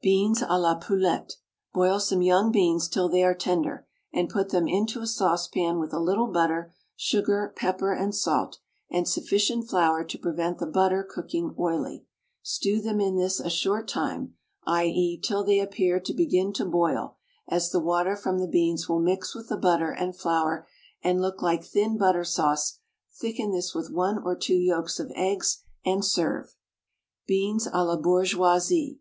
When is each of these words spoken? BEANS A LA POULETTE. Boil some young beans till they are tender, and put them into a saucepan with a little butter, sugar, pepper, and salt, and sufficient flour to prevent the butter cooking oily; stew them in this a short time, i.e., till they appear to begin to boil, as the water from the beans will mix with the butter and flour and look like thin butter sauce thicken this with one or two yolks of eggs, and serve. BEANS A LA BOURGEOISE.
BEANS 0.00 0.40
A 0.48 0.58
LA 0.58 0.76
POULETTE. 0.76 1.34
Boil 1.74 2.00
some 2.00 2.22
young 2.22 2.50
beans 2.50 2.88
till 2.88 3.06
they 3.06 3.22
are 3.22 3.34
tender, 3.34 3.86
and 4.14 4.30
put 4.30 4.48
them 4.48 4.66
into 4.66 5.00
a 5.00 5.06
saucepan 5.06 5.78
with 5.78 5.92
a 5.92 5.98
little 6.00 6.28
butter, 6.28 6.72
sugar, 6.96 7.52
pepper, 7.54 7.92
and 7.92 8.14
salt, 8.14 8.60
and 8.90 9.06
sufficient 9.06 9.68
flour 9.68 10.02
to 10.02 10.16
prevent 10.16 10.56
the 10.56 10.64
butter 10.66 11.06
cooking 11.06 11.54
oily; 11.58 12.06
stew 12.40 12.80
them 12.80 12.98
in 12.98 13.16
this 13.16 13.38
a 13.38 13.50
short 13.50 13.86
time, 13.86 14.32
i.e., 14.66 15.20
till 15.22 15.44
they 15.44 15.60
appear 15.60 16.00
to 16.00 16.14
begin 16.14 16.50
to 16.54 16.64
boil, 16.64 17.16
as 17.46 17.68
the 17.70 17.78
water 17.78 18.16
from 18.16 18.38
the 18.38 18.48
beans 18.48 18.88
will 18.88 19.00
mix 19.00 19.34
with 19.34 19.50
the 19.50 19.58
butter 19.58 19.90
and 19.90 20.16
flour 20.16 20.66
and 21.02 21.20
look 21.20 21.42
like 21.42 21.62
thin 21.62 21.98
butter 21.98 22.24
sauce 22.24 22.78
thicken 23.12 23.52
this 23.52 23.74
with 23.74 23.90
one 23.90 24.16
or 24.22 24.34
two 24.34 24.56
yolks 24.56 24.98
of 24.98 25.12
eggs, 25.14 25.58
and 25.84 26.06
serve. 26.06 26.56
BEANS 27.26 27.68
A 27.70 27.84
LA 27.84 27.98
BOURGEOISE. 27.98 28.96